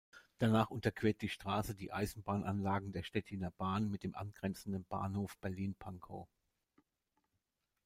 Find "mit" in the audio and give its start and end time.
3.91-4.01